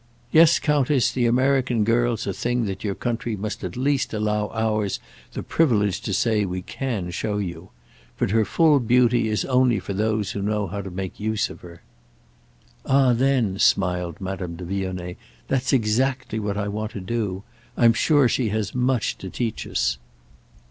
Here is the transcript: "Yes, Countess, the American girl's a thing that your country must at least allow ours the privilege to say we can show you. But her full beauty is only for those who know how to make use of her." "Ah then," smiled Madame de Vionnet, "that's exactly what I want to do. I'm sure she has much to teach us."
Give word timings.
"Yes, 0.31 0.57
Countess, 0.57 1.11
the 1.11 1.27
American 1.27 1.83
girl's 1.83 2.25
a 2.25 2.33
thing 2.33 2.65
that 2.65 2.83
your 2.83 2.95
country 2.95 3.35
must 3.35 3.63
at 3.63 3.77
least 3.77 4.15
allow 4.15 4.49
ours 4.51 4.99
the 5.33 5.43
privilege 5.43 6.01
to 6.01 6.11
say 6.11 6.43
we 6.43 6.63
can 6.63 7.11
show 7.11 7.37
you. 7.37 7.69
But 8.17 8.31
her 8.31 8.43
full 8.43 8.79
beauty 8.79 9.29
is 9.29 9.45
only 9.45 9.79
for 9.79 9.93
those 9.93 10.31
who 10.31 10.41
know 10.41 10.65
how 10.65 10.81
to 10.81 10.89
make 10.89 11.19
use 11.19 11.51
of 11.51 11.61
her." 11.61 11.83
"Ah 12.83 13.13
then," 13.13 13.59
smiled 13.59 14.19
Madame 14.19 14.55
de 14.55 14.65
Vionnet, 14.65 15.17
"that's 15.47 15.71
exactly 15.71 16.39
what 16.39 16.57
I 16.57 16.67
want 16.67 16.93
to 16.93 16.99
do. 16.99 17.43
I'm 17.77 17.93
sure 17.93 18.27
she 18.27 18.49
has 18.49 18.73
much 18.73 19.19
to 19.19 19.29
teach 19.29 19.67
us." 19.67 19.99